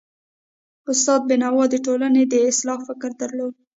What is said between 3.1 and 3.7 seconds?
درلود.